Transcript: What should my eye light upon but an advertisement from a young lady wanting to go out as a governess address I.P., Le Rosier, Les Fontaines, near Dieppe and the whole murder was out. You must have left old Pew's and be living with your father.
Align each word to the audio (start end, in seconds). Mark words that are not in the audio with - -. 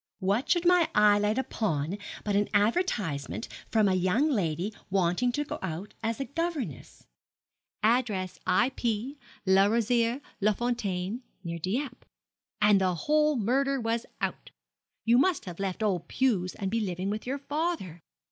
What 0.17 0.49
should 0.49 0.65
my 0.65 0.89
eye 0.95 1.19
light 1.19 1.37
upon 1.37 1.99
but 2.23 2.35
an 2.35 2.49
advertisement 2.55 3.47
from 3.69 3.87
a 3.87 3.93
young 3.93 4.29
lady 4.31 4.73
wanting 4.89 5.31
to 5.33 5.43
go 5.43 5.59
out 5.61 5.93
as 6.01 6.19
a 6.19 6.25
governess 6.25 7.05
address 7.83 8.39
I.P., 8.47 9.19
Le 9.45 9.69
Rosier, 9.69 10.19
Les 10.39 10.55
Fontaines, 10.55 11.21
near 11.43 11.59
Dieppe 11.59 12.07
and 12.59 12.81
the 12.81 12.95
whole 12.95 13.35
murder 13.35 13.79
was 13.79 14.07
out. 14.21 14.49
You 15.05 15.19
must 15.19 15.45
have 15.45 15.59
left 15.59 15.83
old 15.83 16.07
Pew's 16.07 16.55
and 16.55 16.71
be 16.71 16.79
living 16.79 17.11
with 17.11 17.27
your 17.27 17.37
father. 17.37 18.01